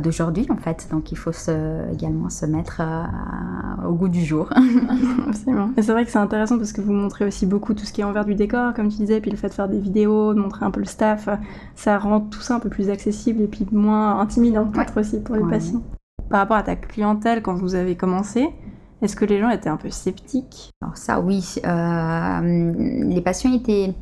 d'aujourd'hui 0.00 0.46
en 0.50 0.56
fait. 0.56 0.86
Donc 0.90 1.10
il 1.10 1.18
faut 1.18 1.32
se, 1.32 1.92
également 1.92 2.30
se 2.30 2.46
mettre 2.46 2.82
au 3.86 3.92
goût 3.92 4.08
du 4.08 4.24
jour. 4.24 4.48
Absolument. 5.28 5.70
Et 5.76 5.82
c'est 5.82 5.92
vrai 5.92 6.04
que 6.04 6.10
c'est 6.10 6.18
intéressant 6.18 6.58
parce 6.58 6.72
que 6.72 6.80
vous 6.80 6.92
montrez 6.92 7.24
aussi 7.24 7.46
beaucoup 7.46 7.74
tout 7.74 7.84
ce 7.84 7.92
qui 7.92 8.02
est 8.02 8.04
envers 8.04 8.24
du 8.24 8.34
décor, 8.34 8.72
comme 8.74 8.88
tu 8.88 8.98
disais, 8.98 9.20
puis 9.20 9.30
le 9.30 9.36
fait 9.36 9.48
de 9.48 9.54
faire 9.54 9.68
des 9.68 9.78
vidéos, 9.78 10.34
de 10.34 10.40
montrer 10.40 10.64
un 10.64 10.70
peu 10.70 10.80
le 10.80 10.86
staff, 10.86 11.28
ça 11.74 11.98
rend 11.98 12.20
tout 12.20 12.40
ça 12.40 12.56
un 12.56 12.60
peu 12.60 12.68
plus 12.68 12.90
accessible 12.90 13.42
et 13.42 13.48
puis 13.48 13.66
moins 13.72 14.20
intimidant 14.20 14.66
peut-être 14.66 15.00
aussi 15.00 15.20
pour 15.20 15.36
les 15.36 15.44
patients 15.44 15.82
par 16.32 16.40
rapport 16.40 16.56
à 16.56 16.62
ta 16.62 16.76
clientèle 16.76 17.42
quand 17.42 17.52
vous 17.52 17.74
avez 17.74 17.94
commencé 17.94 18.48
Est-ce 19.02 19.16
que 19.16 19.26
les 19.26 19.38
gens 19.38 19.50
étaient 19.50 19.68
un 19.68 19.76
peu 19.76 19.90
sceptiques? 19.90 20.70
Alors 20.80 20.96
ça 20.96 21.20
oui, 21.20 21.56
euh, 21.66 22.72
les 23.04 23.20
patients 23.20 23.52
étaient, 23.52 23.92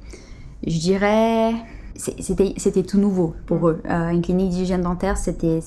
je 0.65 0.79
dirais, 0.79 1.53
c'était 2.01 2.83
tout 2.83 2.99
nouveau 2.99 3.35
pour 3.47 3.69
eux. 3.69 3.83
Euh, 3.91 4.09
une 4.09 4.23
clinique 4.23 4.51
d'hygiène 4.51 4.83
dentaire, 4.83 5.17
c'était 5.17 5.61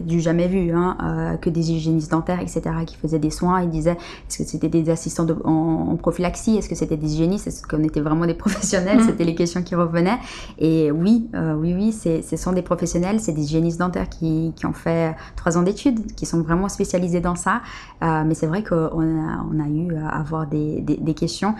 du 0.00 0.20
jamais 0.20 0.48
vu, 0.48 0.72
hein, 0.72 0.96
euh, 1.02 1.36
que 1.36 1.50
des 1.50 1.72
hygiénistes 1.72 2.10
dentaires, 2.10 2.40
etc., 2.40 2.62
qui 2.86 2.96
faisaient 2.96 3.18
des 3.18 3.30
soins. 3.30 3.62
Ils 3.62 3.68
disaient, 3.68 3.92
est-ce 4.28 4.38
que 4.38 4.44
c'était 4.44 4.68
des 4.68 4.88
assistants 4.88 5.26
en, 5.44 5.96
prophylaxie? 5.96 6.56
Est-ce 6.56 6.68
que 6.68 6.74
c'était 6.74 6.96
des 6.96 7.12
hygiénistes? 7.14 7.46
Est-ce 7.46 7.66
qu'on 7.66 7.82
était 7.84 8.00
vraiment 8.00 8.26
des 8.26 8.34
professionnels? 8.44 8.98
Mm. 8.98 9.06
C'était 9.06 9.24
les 9.24 9.34
questions 9.34 9.62
qui 9.62 9.74
revenaient. 9.74 10.18
Et 10.58 10.90
oui, 10.90 11.28
euh, 11.34 11.54
oui, 11.54 11.74
oui, 11.74 11.92
ce 11.92 12.36
sont 12.36 12.52
des 12.52 12.62
professionnels, 12.62 13.20
c'est 13.20 13.32
des 13.32 13.42
hygiénistes 13.42 13.78
dentaires 13.78 14.08
qui, 14.08 14.52
qui 14.56 14.64
ont 14.64 14.72
fait 14.72 15.14
trois 15.36 15.58
ans 15.58 15.62
d'études, 15.62 16.14
qui 16.14 16.24
sont 16.24 16.40
vraiment 16.40 16.68
spécialisés 16.68 17.20
dans 17.20 17.36
ça. 17.36 17.60
mais 18.00 18.34
c'est 18.34 18.46
vrai 18.46 18.62
qu'on 18.62 18.76
a, 18.76 19.44
on 19.50 19.60
a 19.60 19.68
eu 19.68 19.94
à 19.96 20.20
avoir 20.20 20.46
des, 20.46 20.80
des, 20.80 20.96
des 20.96 21.14
questions. 21.14 21.54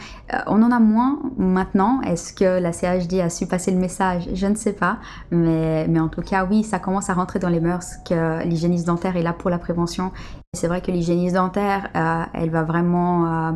on 0.46 0.62
en 0.62 0.70
a 0.70 0.81
moins 0.81 1.18
maintenant. 1.37 2.00
Est-ce 2.02 2.33
que 2.33 2.61
la 2.61 2.73
CHD 2.73 3.21
a 3.21 3.28
su 3.28 3.47
passer 3.47 3.71
le 3.71 3.78
message 3.78 3.98
je 4.35 4.47
ne 4.47 4.55
sais 4.55 4.73
pas. 4.73 4.99
Mais, 5.31 5.87
mais 5.88 6.00
en 6.00 6.09
tout 6.09 6.23
cas, 6.23 6.45
oui, 6.45 6.64
ça 6.64 6.78
commence 6.78 7.11
à 7.11 7.14
rentrer 7.14 7.38
dans 7.38 7.49
les 7.49 7.61
mœurs 7.61 7.97
que 8.09 8.45
l'hygiéniste 8.45 8.87
dentaire 8.87 9.17
est 9.17 9.23
là 9.23 9.33
pour 9.33 9.50
la 9.50 9.59
prévention. 9.59 10.12
C'est 10.55 10.69
vrai 10.69 10.81
que 10.81 10.90
l'hygiéniste 10.90 11.35
dentaire, 11.35 11.90
euh, 11.95 12.25
elle 12.35 12.50
va 12.50 12.62
vraiment... 12.62 13.26
Euh, 13.26 13.52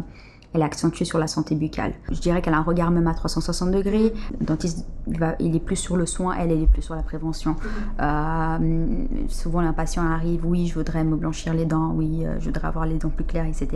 elle 0.55 0.61
est 0.61 0.65
accentuée 0.65 1.05
sur 1.05 1.19
la 1.19 1.27
santé 1.27 1.55
buccale. 1.55 1.93
Je 2.11 2.21
dirais 2.21 2.43
qu'elle 2.43 2.55
a 2.55 2.59
un 2.59 2.63
regard 2.63 2.91
même 2.91 3.07
à 3.07 3.15
360 3.15 3.71
degrés. 3.71 4.13
Le 4.39 4.47
dentiste, 4.47 4.87
il, 5.41 5.57
est 5.57 5.61
plus 5.61 5.77
sur 5.77 5.97
le 5.97 6.07
soin, 6.07 6.35
elle, 6.39 6.53
elle 6.53 6.63
est 6.63 6.67
plus 6.67 6.83
sur 6.83 6.95
la 6.95 7.03
prévention. 7.03 7.57
Euh, 8.01 8.59
souvent, 9.29 9.61
un 9.61 9.73
patient 9.73 10.05
arrive, 10.05 10.45
oui, 10.45 10.67
je 10.67 10.75
voudrais 10.75 11.05
me 11.05 11.17
blanchir 11.17 11.55
les 11.55 11.65
dents, 11.65 11.93
oui, 11.95 12.25
euh, 12.25 12.39
je 12.39 12.47
voudrais 12.47 12.69
avoir 12.69 12.87
les 12.87 12.99
dents 12.99 13.09
plus 13.09 13.25
claires, 13.25 13.47
etc. 13.47 13.69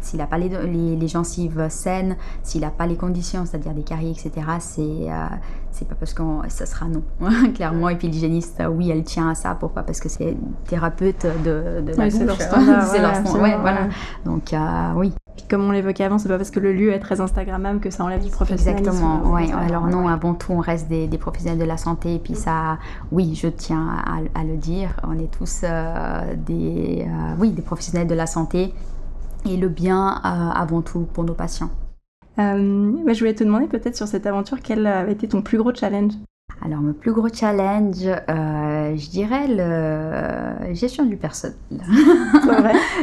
S'il 0.00 0.18
n'a 0.18 0.26
pas 0.26 0.38
les, 0.38 0.48
les, 0.96 1.08
gencives 1.08 1.68
saines, 1.70 2.16
s'il 2.42 2.60
n'a 2.60 2.70
pas 2.70 2.86
les 2.86 2.96
conditions, 2.96 3.46
c'est-à-dire 3.46 3.72
des 3.72 3.82
caries, 3.82 4.10
etc., 4.10 4.46
c'est 4.60 4.80
euh, 4.80 5.26
c'est 5.72 5.88
pas 5.88 5.94
parce 5.94 6.12
que 6.14 6.22
ça 6.48 6.66
sera 6.66 6.86
non, 6.86 7.02
clairement. 7.54 7.88
Et 7.88 7.96
puis 7.96 8.08
l'hygiéniste, 8.08 8.62
oui, 8.70 8.90
elle 8.90 9.04
tient 9.04 9.30
à 9.30 9.34
ça. 9.34 9.54
Pourquoi? 9.54 9.84
Parce 9.84 10.00
que 10.00 10.08
c'est 10.08 10.36
thérapeute 10.66 11.26
de, 11.44 11.80
de 11.80 11.92
la 11.96 12.04
bouche. 12.04 12.12
C'est 12.12 12.24
leur 12.24 12.40
standard. 12.40 12.86
c'est 12.90 13.00
leur 13.00 13.14
standard. 13.14 13.60
voilà. 13.60 13.88
Donc, 14.24 14.52
oui 14.96 15.12
comme 15.48 15.64
on 15.64 15.70
l'évoquait 15.70 16.04
avant, 16.04 16.18
c'est 16.18 16.28
pas 16.28 16.36
parce 16.36 16.50
que 16.50 16.60
le 16.60 16.72
lieu 16.72 16.92
est 16.92 16.98
très 16.98 17.20
Instagrammable 17.20 17.80
que 17.80 17.90
ça 17.90 18.04
enlève 18.04 18.22
du 18.22 18.30
professionnalisme. 18.30 18.88
Exactement, 18.88 19.32
oui. 19.32 19.50
Alors 19.52 19.86
non, 19.86 20.08
avant 20.08 20.34
tout, 20.34 20.52
on 20.52 20.58
reste 20.58 20.88
des, 20.88 21.08
professionnels 21.18 21.58
de 21.58 21.64
la 21.64 21.76
santé. 21.76 22.14
Et 22.14 22.18
puis 22.18 22.34
ça, 22.34 22.78
oui, 23.12 23.34
je 23.34 23.48
tiens 23.48 23.88
à, 24.34 24.44
le 24.44 24.56
dire, 24.56 24.96
on 25.06 25.18
est 25.18 25.30
tous 25.30 25.62
euh, 25.64 26.34
des, 26.34 27.06
euh, 27.06 27.34
oui, 27.38 27.50
des 27.50 27.62
professionnels 27.62 28.06
de 28.06 28.14
la 28.14 28.26
santé 28.26 28.72
et 29.46 29.56
le 29.56 29.68
bien 29.68 30.20
euh, 30.24 30.50
avant 30.50 30.82
tout 30.82 31.06
pour 31.12 31.24
nos 31.24 31.34
patients. 31.34 31.70
je 32.38 33.18
voulais 33.18 33.34
te 33.34 33.44
demander 33.44 33.66
peut-être 33.66 33.96
sur 33.96 34.08
cette 34.08 34.26
aventure, 34.26 34.58
quel 34.62 34.86
avait 34.86 35.12
été 35.12 35.28
ton 35.28 35.42
plus 35.42 35.58
gros 35.58 35.74
challenge? 35.74 36.12
Alors, 36.62 36.80
mon 36.80 36.92
plus 36.92 37.12
gros 37.12 37.28
challenge, 37.32 38.04
euh, 38.06 38.94
je 38.94 39.10
dirais 39.10 39.46
la 39.48 40.72
gestion 40.74 41.06
du 41.06 41.16
personnel. 41.16 41.56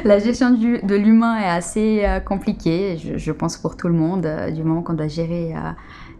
La 0.03 0.19
gestion 0.19 0.51
du, 0.51 0.79
de 0.79 0.95
l'humain 0.95 1.39
est 1.39 1.49
assez 1.49 2.05
euh, 2.05 2.19
compliquée, 2.19 2.97
je, 2.97 3.31
pense 3.31 3.57
pour 3.57 3.75
tout 3.75 3.87
le 3.87 3.95
monde, 3.95 4.27
euh, 4.27 4.51
du 4.51 4.63
moment 4.63 4.83
qu'on 4.83 4.93
doit 4.93 5.07
gérer 5.07 5.55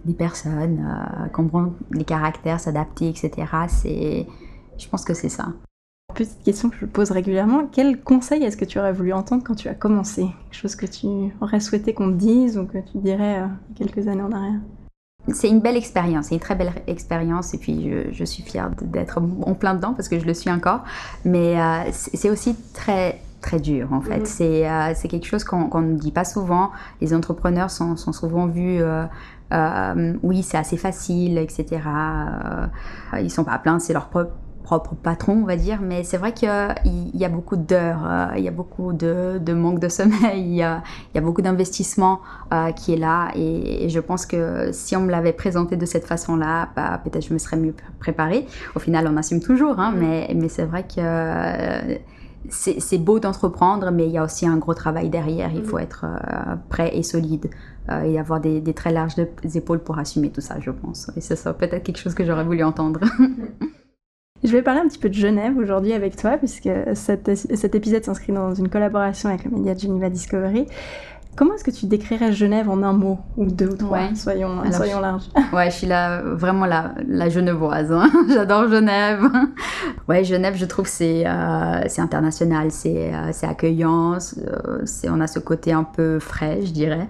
des 0.05 0.13
personnes, 0.13 0.83
comprendre 1.31 1.73
les 1.91 2.05
caractères, 2.05 2.59
s'adapter, 2.59 3.09
etc. 3.09 3.31
C'est, 3.67 4.25
je 4.77 4.89
pense 4.89 5.05
que 5.05 5.13
c'est 5.13 5.29
ça. 5.29 5.49
Petite 6.15 6.41
question 6.43 6.69
que 6.69 6.77
je 6.77 6.85
pose 6.87 7.11
régulièrement, 7.11 7.67
quel 7.71 8.01
conseil 8.01 8.43
est-ce 8.43 8.57
que 8.57 8.65
tu 8.65 8.79
aurais 8.79 8.93
voulu 8.93 9.13
entendre 9.13 9.43
quand 9.45 9.53
tu 9.53 9.67
as 9.67 9.75
commencé? 9.75 10.23
Quelque 10.23 10.59
chose 10.59 10.75
que 10.75 10.87
tu 10.87 11.07
aurais 11.41 11.59
souhaité 11.59 11.93
qu'on 11.93 12.09
te 12.09 12.15
dise 12.15 12.57
ou 12.57 12.65
que 12.65 12.79
tu 12.79 12.97
dirais 12.97 13.41
euh, 13.41 13.47
quelques 13.75 14.07
années 14.07 14.23
en 14.23 14.31
arrière? 14.31 14.59
C'est 15.33 15.49
une 15.49 15.59
belle 15.59 15.77
expérience, 15.77 16.27
c'est 16.27 16.35
une 16.35 16.41
très 16.41 16.55
belle 16.55 16.71
expérience 16.87 17.53
et 17.53 17.57
puis 17.57 17.91
je, 18.11 18.23
suis 18.23 18.43
fière 18.43 18.71
d'être 18.81 19.21
en 19.45 19.53
plein 19.53 19.73
dedans 19.73 19.93
parce 19.93 20.09
que 20.09 20.19
je 20.19 20.25
le 20.25 20.33
suis 20.33 20.49
encore. 20.49 20.81
Mais 21.25 21.59
euh, 21.59 21.89
c'est 21.91 22.29
aussi 22.29 22.55
très 22.73 23.19
très 23.41 23.59
dur 23.59 23.93
en 23.93 24.01
fait. 24.01 24.19
Mhm. 24.19 24.65
Euh, 24.65 24.91
c'est 24.95 25.07
quelque 25.07 25.27
chose 25.27 25.43
qu'on 25.43 25.81
ne 25.81 25.95
dit 25.95 26.11
pas 26.11 26.25
souvent. 26.25 26.71
Les 27.01 27.13
entrepreneurs 27.13 27.71
sont, 27.71 27.95
sont 27.95 28.13
souvent 28.13 28.47
vus, 28.47 28.81
oui 30.23 30.43
c'est 30.43 30.57
assez 30.57 30.77
facile, 30.77 31.37
etc. 31.37 31.81
ils 33.19 33.31
sont 33.31 33.43
pas 33.43 33.53
à 33.53 33.59
plaindre, 33.59 33.81
c'est 33.81 33.93
leur 33.93 34.07
propre 34.07 34.31
propre 34.67 34.95
patron, 34.95 35.43
on 35.43 35.45
va 35.45 35.55
dire, 35.55 35.79
mais 35.81 36.03
c'est 36.03 36.17
vrai 36.17 36.33
qu'il 36.33 36.49
y 37.13 37.23
a 37.23 37.29
beaucoup 37.29 37.55
d'heures, 37.55 38.05
euh, 38.05 38.27
il 38.35 38.43
y 38.43 38.49
a 38.49 38.51
beaucoup 38.51 38.91
de, 38.91 39.53
manque 39.53 39.79
de 39.79 39.87
sommeil, 39.87 40.41
il 40.43 40.55
y 40.55 40.61
a, 40.61 40.83
beaucoup 41.21 41.41
d'investissement 41.41 42.19
euh, 42.53 42.73
qui 42.73 42.91
est 42.91 42.97
là, 42.97 43.31
et, 43.33 43.87
je 43.87 43.99
pense 44.01 44.25
que 44.25 44.71
si 44.73 44.97
on 44.97 45.03
me 45.03 45.09
l'avait 45.09 45.31
présenté 45.31 45.77
de 45.77 45.85
cette 45.85 46.03
façon-là, 46.03 46.67
bah, 46.75 46.99
peut-être 47.01 47.25
je 47.25 47.33
me 47.33 47.39
serais 47.39 47.55
mieux 47.55 47.73
préparée. 47.99 48.45
Au 48.75 48.79
final, 48.79 49.07
on 49.09 49.15
assume 49.15 49.39
toujours, 49.39 49.79
hein, 49.79 49.91
mm. 49.91 49.99
mais, 49.99 50.31
mais 50.35 50.49
c'est 50.49 50.65
vrai 50.65 50.83
que 50.83 50.99
euh, 50.99 51.95
c'est 52.49 52.97
beau 52.97 53.19
d'entreprendre, 53.19 53.89
mais 53.91 54.07
il 54.07 54.11
y 54.11 54.17
a 54.17 54.23
aussi 54.25 54.45
un 54.45 54.57
gros 54.57 54.73
travail 54.73 55.07
derrière. 55.09 55.49
Il 55.53 55.61
mm. 55.61 55.65
faut 55.65 55.79
être 55.79 56.05
prêt 56.67 56.91
et 56.93 57.03
solide 57.03 57.49
et 58.03 58.19
avoir 58.19 58.41
des, 58.41 58.59
des, 58.59 58.73
très 58.73 58.91
larges 58.91 59.15
épaules 59.55 59.79
pour 59.79 59.97
assumer 59.97 60.29
tout 60.29 60.41
ça, 60.41 60.59
je 60.59 60.71
pense. 60.71 61.09
Et 61.15 61.21
c'est 61.21 61.37
ça 61.37 61.53
peut-être 61.53 61.83
quelque 61.83 61.99
chose 61.99 62.13
que 62.13 62.25
j'aurais 62.25 62.43
voulu 62.43 62.65
entendre. 62.65 62.99
Je 64.47 64.53
vais 64.53 64.61
parler 64.61 64.79
un 64.79 64.87
petit 64.87 64.97
peu 64.97 65.09
de 65.09 65.13
Genève 65.13 65.57
aujourd'hui 65.57 65.91
avec 65.91 66.15
toi, 66.15 66.37
puisque 66.37 66.69
cet, 66.93 67.35
cet 67.35 67.75
épisode 67.75 68.05
s'inscrit 68.05 68.31
dans 68.31 68.53
une 68.53 68.69
collaboration 68.69 69.27
avec 69.27 69.43
le 69.43 69.51
média 69.51 69.75
Geneva 69.75 70.09
Discovery. 70.09 70.67
Comment 71.35 71.55
est-ce 71.55 71.65
que 71.65 71.71
tu 71.71 71.85
décrirais 71.85 72.31
Genève 72.31 72.69
en 72.69 72.81
un 72.81 72.93
mot 72.93 73.19
ou 73.35 73.45
deux 73.45 73.67
ou 73.67 73.75
trois 73.75 74.15
Soyons, 74.15 74.63
soyons 74.71 75.01
larges. 75.01 75.25
Ouais, 75.53 75.69
je 75.69 75.75
suis 75.75 75.87
là, 75.87 76.21
vraiment 76.21 76.65
la, 76.65 76.93
la 77.09 77.27
genevoise. 77.27 77.91
Hein. 77.91 78.09
J'adore 78.29 78.69
Genève. 78.69 79.23
Ouais, 80.07 80.23
Genève, 80.23 80.55
je 80.55 80.65
trouve 80.65 80.87
c'est 80.87 81.27
euh, 81.27 81.81
c'est 81.87 82.01
international, 82.01 82.71
c'est 82.71 83.13
euh, 83.13 83.47
accueillant, 83.47 84.13
euh, 84.13 84.85
on 85.09 85.19
a 85.19 85.27
ce 85.27 85.39
côté 85.39 85.73
un 85.73 85.83
peu 85.83 86.19
frais, 86.19 86.61
je 86.63 86.71
dirais. 86.71 87.09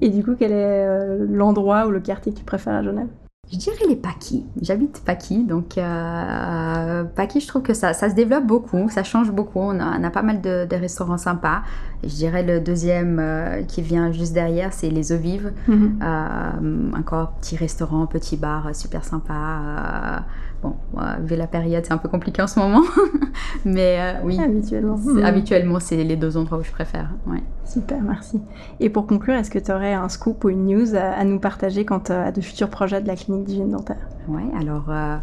Et 0.00 0.10
du 0.10 0.22
coup, 0.22 0.36
quel 0.38 0.52
est 0.52 1.26
l'endroit 1.26 1.88
ou 1.88 1.90
le 1.90 1.98
quartier 1.98 2.32
que 2.32 2.38
tu 2.38 2.44
préfères 2.44 2.74
à 2.74 2.82
Genève? 2.84 3.08
Je 3.50 3.56
dirais 3.56 3.86
les 3.88 3.96
Paquis. 3.96 4.44
J'habite 4.60 5.02
Paquis, 5.04 5.44
donc 5.44 5.78
euh, 5.78 7.04
Paquis, 7.04 7.40
je 7.40 7.48
trouve 7.48 7.62
que 7.62 7.74
ça, 7.74 7.94
ça 7.94 8.10
se 8.10 8.14
développe 8.14 8.46
beaucoup, 8.46 8.88
ça 8.90 9.04
change 9.04 9.30
beaucoup. 9.30 9.60
On 9.60 9.80
a, 9.80 9.98
on 9.98 10.04
a 10.04 10.10
pas 10.10 10.22
mal 10.22 10.40
de, 10.40 10.66
de, 10.68 10.76
restaurants 10.76 11.18
sympas. 11.18 11.62
Je 12.02 12.14
dirais 12.14 12.42
le 12.42 12.60
deuxième 12.60 13.18
euh, 13.18 13.62
qui 13.62 13.80
vient 13.80 14.12
juste 14.12 14.34
derrière, 14.34 14.72
c'est 14.72 14.90
les 14.90 15.12
Eaux 15.12 15.18
Vives. 15.18 15.52
Mhm. 15.66 15.98
Euh, 16.02 16.98
encore 16.98 17.32
petit 17.40 17.56
restaurant, 17.56 18.06
petit 18.06 18.36
bar, 18.36 18.74
super 18.74 19.04
sympa. 19.04 19.34
Euh, 19.34 20.18
bon, 20.62 20.76
vu 21.18 21.36
la 21.36 21.46
période, 21.46 21.84
c'est 21.84 21.92
un 21.92 21.98
peu 21.98 22.08
compliqué 22.08 22.42
en 22.42 22.46
ce 22.46 22.58
moment, 22.58 22.82
mais 23.64 24.16
oui. 24.24 24.38
Habituellement. 24.40 24.96
Mhm. 24.96 25.24
Habituellement, 25.24 25.80
c'est 25.80 26.02
les 26.04 26.16
deux 26.16 26.36
endroits 26.36 26.58
où 26.58 26.64
je 26.64 26.72
préfère. 26.72 27.10
Ouais. 27.26 27.42
Super, 27.64 28.00
merci. 28.00 28.40
Et 28.80 28.88
pour 28.88 29.06
conclure, 29.06 29.34
est-ce 29.34 29.50
que 29.50 29.58
tu 29.58 29.70
aurais 29.70 29.92
un 29.92 30.08
scoop 30.08 30.44
ou 30.44 30.48
une 30.48 30.66
news 30.66 30.94
à, 30.94 31.22
nous 31.24 31.38
partager 31.38 31.84
quant 31.84 32.02
à 32.08 32.32
de 32.32 32.40
futurs 32.40 32.70
projets 32.70 33.02
de 33.02 33.06
la 33.06 33.14
clinique 33.14 33.44
d'hygiène 33.44 33.70
dentaire? 33.70 34.08
Oui, 34.28 34.42
alors 34.58 34.86
euh, 34.88 35.16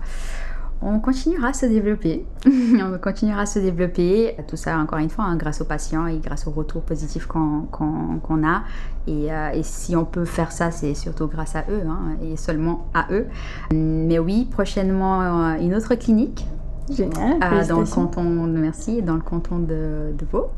on 0.81 0.99
continuera 0.99 1.49
à 1.49 1.53
se 1.53 1.65
développer. 1.65 2.25
on 2.45 2.97
continuera 2.99 3.41
à 3.41 3.45
se 3.45 3.59
développer. 3.59 4.35
Tout 4.47 4.55
ça, 4.55 4.77
encore 4.77 4.99
une 4.99 5.09
fois, 5.09 5.25
hein, 5.25 5.35
grâce 5.35 5.61
aux 5.61 5.65
patients 5.65 6.07
et 6.07 6.17
grâce 6.19 6.47
aux 6.47 6.51
retours 6.51 6.81
positifs 6.81 7.27
qu'on 7.27 8.43
a. 8.43 8.63
Euh, 9.07 9.49
et, 9.53 9.63
si 9.63 9.95
on 9.95 10.05
peut 10.05 10.25
faire 10.25 10.51
ça, 10.51 10.71
c'est 10.71 10.93
surtout 10.93 11.27
grâce 11.27 11.55
à 11.55 11.65
eux 11.69 11.83
hein, 11.87 12.17
et 12.23 12.37
seulement 12.37 12.87
à 12.93 13.07
eux. 13.11 13.27
Mais 13.73 14.19
oui, 14.19 14.47
prochainement, 14.49 15.21
euh, 15.21 15.55
une 15.61 15.75
autre 15.75 15.95
clinique. 15.95 16.45
Génial. 16.89 17.39
dans 17.67 17.79
le 17.79 17.87
canton 17.87 18.45
de 18.45 18.59
Merci, 18.59 19.01
dans 19.01 19.15
le 19.15 19.21
canton 19.21 19.57
de, 19.59 20.13
de 20.17 20.25
Vaud. 20.31 20.49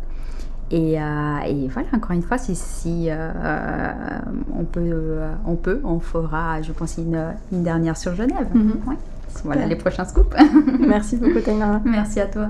Euh, 0.74 1.40
et, 1.46 1.68
voilà, 1.70 1.88
encore 1.94 2.12
une 2.12 2.22
fois, 2.22 2.38
si, 2.38 2.56
si 2.56 3.08
euh, 3.10 3.32
on, 4.54 4.66
peut, 4.66 5.20
on 5.46 5.56
peut, 5.56 5.80
on 5.84 6.00
fera, 6.00 6.62
je 6.62 6.74
pense, 6.74 6.98
une, 6.98 7.34
une 7.52 7.64
dernière 7.64 7.96
sur 7.96 8.16
Genève. 8.16 8.48
Voilà 9.44 9.66
les 9.66 9.76
prochains 9.76 10.06
scoops. 10.06 10.36
Merci 10.80 11.18
beaucoup, 11.18 11.40
Tainara. 11.40 11.82
Merci 11.86 12.20
à 12.20 12.28
toi. 12.28 12.50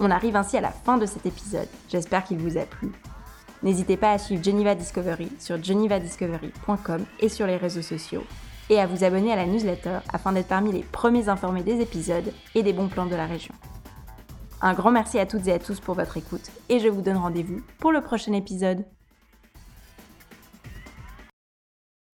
On 0.00 0.10
arrive 0.10 0.36
ainsi 0.36 0.56
à 0.56 0.60
la 0.60 0.70
fin 0.70 0.98
de 0.98 1.06
cet 1.06 1.24
épisode. 1.26 1.68
J'espère 1.88 2.24
qu'il 2.24 2.38
vous 2.38 2.58
a 2.58 2.62
plu. 2.62 2.90
N'hésitez 3.62 3.96
pas 3.96 4.12
à 4.12 4.18
suivre 4.18 4.44
Geneva 4.44 4.74
Discovery 4.74 5.30
sur 5.38 5.62
genevadiscovery.com 5.62 7.04
et 7.20 7.28
sur 7.28 7.46
les 7.46 7.56
réseaux 7.56 7.82
sociaux 7.82 8.22
et 8.70 8.80
à 8.80 8.86
vous 8.86 9.04
abonner 9.04 9.32
à 9.32 9.36
la 9.36 9.46
newsletter 9.46 9.98
afin 10.12 10.32
d'être 10.32 10.48
parmi 10.48 10.72
les 10.72 10.82
premiers 10.82 11.28
informés 11.28 11.62
des 11.62 11.80
épisodes 11.80 12.32
et 12.54 12.62
des 12.62 12.72
bons 12.72 12.88
plans 12.88 13.06
de 13.06 13.16
la 13.16 13.26
région. 13.26 13.54
Un 14.60 14.74
grand 14.74 14.90
merci 14.90 15.18
à 15.18 15.26
toutes 15.26 15.46
et 15.46 15.52
à 15.52 15.58
tous 15.58 15.80
pour 15.80 15.94
votre 15.94 16.16
écoute 16.16 16.50
et 16.68 16.78
je 16.78 16.88
vous 16.88 17.02
donne 17.02 17.16
rendez-vous 17.16 17.62
pour 17.78 17.92
le 17.92 18.00
prochain 18.00 18.32
épisode. 18.32 18.84